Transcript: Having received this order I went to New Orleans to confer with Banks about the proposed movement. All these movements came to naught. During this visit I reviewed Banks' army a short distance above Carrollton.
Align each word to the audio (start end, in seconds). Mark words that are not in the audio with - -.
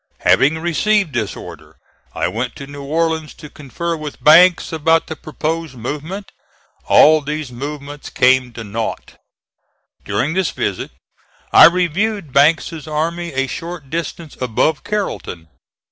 Having 0.21 0.57
received 0.57 1.13
this 1.13 1.35
order 1.35 1.77
I 2.15 2.27
went 2.27 2.55
to 2.55 2.65
New 2.65 2.81
Orleans 2.81 3.35
to 3.35 3.51
confer 3.51 3.95
with 3.95 4.23
Banks 4.23 4.73
about 4.73 5.05
the 5.05 5.15
proposed 5.15 5.75
movement. 5.75 6.31
All 6.85 7.21
these 7.21 7.51
movements 7.51 8.09
came 8.09 8.51
to 8.53 8.63
naught. 8.63 9.19
During 10.03 10.33
this 10.33 10.49
visit 10.49 10.89
I 11.53 11.65
reviewed 11.65 12.33
Banks' 12.33 12.87
army 12.87 13.31
a 13.33 13.45
short 13.45 13.91
distance 13.91 14.35
above 14.41 14.83
Carrollton. 14.83 15.49